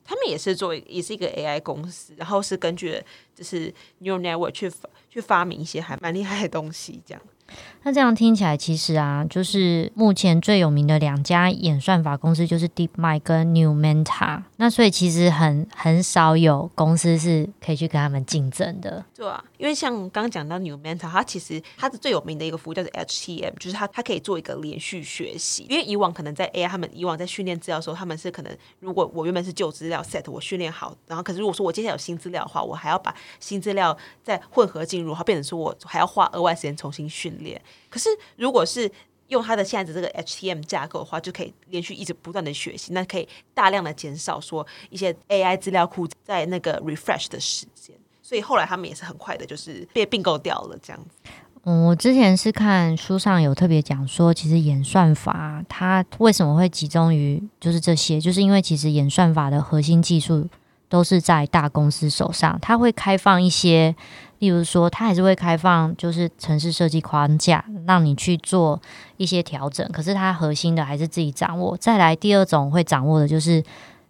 [0.10, 3.00] 他们也是做也是一个 AI 公司，然后是根据
[3.36, 4.72] 就是 neural network 去
[5.08, 7.22] 去发明一些还蛮厉害的东西，这样。
[7.84, 14.44] 那这样听起来，其实啊，就是目前最有名的两家演算法公司就是 DeepMind 跟 NewMenta。
[14.58, 19.04] 那所以其实很很少有公司是可以去跟他们竞争的。
[19.16, 25.66] 对啊，因为像刚刚讲到 Newmeta，它其实它的最有名的一个服务叫做 HTM，就是它它可以做一个连续学习。
[25.70, 37.34] 因为以往可能在 AI 他们以往在训练资料的时候，他们是可能如果我原本是旧资料 set 我训练好，然后可是如果说我接下来有新资料的话，我还要把新资料再混合进入，然后变成说我还要花额外时间重新训
[37.90, 38.92] 可是如果是
[39.28, 47.96] 用它的现在的这个 HTM 架构的话，就可以连续一直不断的学习，那可以大量的减少说一些 AI 资料库在那个 refresh 的时间。
[48.24, 51.32] 所以后来他们也是很快的，就是被并购掉了这样子。
[51.64, 60.48] 嗯，我之前是看书上有特别讲说，其实演算法它为什么会集中于就是这些，就是因为其实演算法的核心技术
[60.88, 63.96] 都是在大公司手上，它会开放一些。
[64.40, 68.82] 例如说，它还是会开放，就是城市设计框架，让你去做
[69.18, 69.88] 一些调整。
[69.92, 71.78] 可是它核心的还是自己掌握。
[71.78, 73.64] 再来，第二种会掌握的就是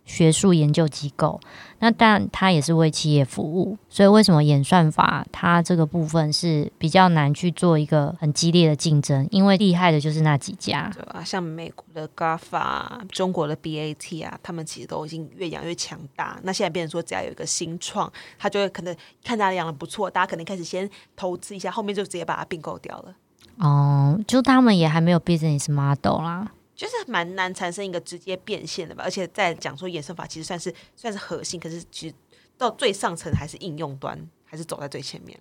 [0.10, 1.40] 学术研究机构。
[1.82, 9.26] 那但它也是为企业服务，所以为什么演算法它这个部分是比较难去做一个很激烈的竞争？
[9.32, 16.38] 因为厉害的就是那几家，对啊，像美国的 GAFA、中国的 BAT 啊，他们其实都已经越养越强大。
[16.44, 18.94] 那现在变成说，只要有一个新创，他就会可能
[19.24, 23.16] 看他养的不错，大家可能开始先投资一下，后面就直接把它并购掉了。
[23.60, 26.52] 哦，就他们也还没有 business model 啦。
[26.80, 32.16] 就是蛮难产生一个直接变现的吧，而且在讲说演算法其实算是算是核心，可是其实
[32.58, 35.38] 到最上层还是应用端，还是走在最前面。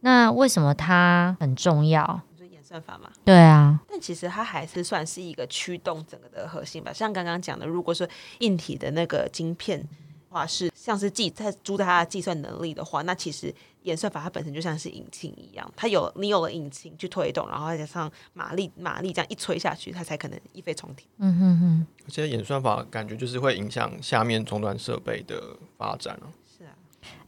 [0.00, 2.20] 那为什么它很重要？
[2.32, 3.10] 你说演算法嘛？
[3.24, 6.92] 对啊，但其实它还是算是一个驱动整个的核心吧。
[6.92, 8.06] 像刚刚讲的，如果说
[8.40, 9.88] 硬体的那个晶片。
[10.32, 21.06] 话是像是计在主宰它的计算能力的话，那其实演算法它本身就像是引擎一样，它有你有了引擎去推动，然后再加上马力马力这样一吹下去，它才可能一飞冲天。
[21.18, 21.86] 嗯哼哼。
[22.06, 26.26] 而且演算法感觉就是会影响下面终端设备的发展哦。
[26.58, 26.72] 是啊。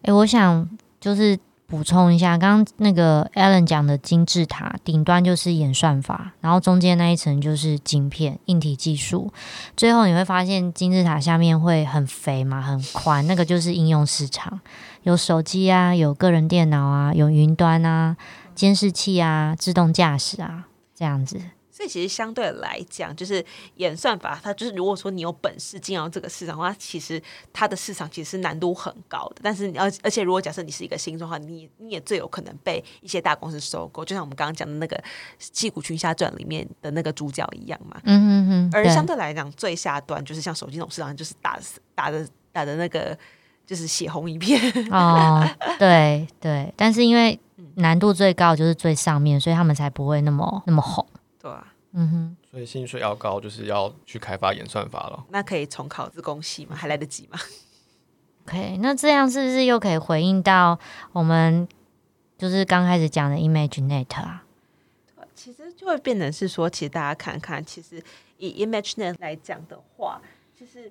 [0.03, 1.39] 哎，我想就是。
[1.67, 9.33] 补充一下，刚刚那个 Alan 讲的金字塔顶端就是演算法，然后中间那一层就是晶片、硬体技术，
[9.77, 14.61] 最后你会发现金字塔下面会很肥嘛，很宽，那个就是应用市场，
[15.03, 18.17] 有手机啊，有个人电脑啊，有云端啊，
[18.55, 21.41] 监视器啊，自动驾驶啊，这样子。
[21.75, 23.45] 所以其实相对来讲，就是
[23.79, 27.21] 演算法，它就是如果说你有本事进到这个市场的话，其实
[27.53, 29.41] 它的市场其实难度很高的。
[29.43, 34.97] 但是你要，而且如果假设你是一个新创的话，你你也最有可能被一些大公司收购，就像我们刚刚讲的那个
[35.39, 38.01] 《戏骨群侠传》里面的那个主角一样嘛。
[38.05, 38.71] 嗯嗯嗯。
[38.73, 41.59] 而相对来讲，最下端就是像手机那种市场，就是打
[41.97, 43.19] 打的打的那个
[43.67, 44.61] 就是血红一片。
[44.93, 45.45] 哦，
[45.81, 46.73] 对对。
[46.77, 47.37] 但是因为
[47.75, 51.05] 难度最高就是最上面，所以他们才不会那么那么红。
[51.45, 55.27] 对啊，嗯哼，所以薪水要高，就是要去开发演算法了。
[55.29, 56.75] 那可以重考自工系吗？
[56.75, 57.39] 还来得及吗？
[58.49, 60.79] OK，那这样是不是又可以回应到
[61.13, 61.69] 我们
[62.39, 64.47] 就是刚开始讲的 ImageNet 啊？
[65.35, 68.03] 其实就会变成是说，其实大家看看，其实
[68.39, 70.23] 以 ImageNet 来讲的话，
[70.59, 70.91] 就是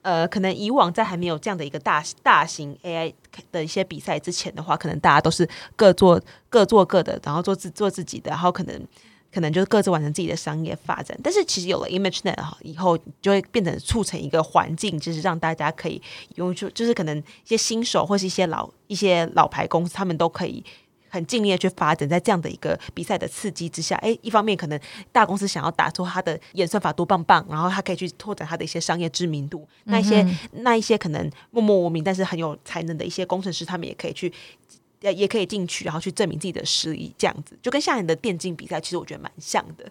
[0.00, 3.12] 呃，可能以往在还没有这样的一个大大型 AI
[3.52, 5.46] 的一些比赛之前的话，可能大家都是
[5.76, 8.88] 各做各做各的，然后做自做自己的，然后可能。
[9.32, 16.02] 可能就是各自完成自己的商业发展，但是其实有了 ImageNet 哈，以后就会变成促成一个环境，就是让大家可以
[16.34, 20.64] 用就就是可能一些新手或是一些老一些老牌公司，他们都可以
[21.08, 24.80] 很尽力的去发展，在这样的一个比赛的刺激之下，哎，一方面可能
[25.12, 34.32] 大公司想要打出它的演算法多棒棒，然后它可以去拓展它的一些商业知名度，那一些那一些可能默默无名但是很有才能的一些工程师，他们也可以去。
[35.00, 39.90] 也也可以进去，然后去证明自己的实力，这样子就跟下年的电竞比赛，其实我觉得蛮像的。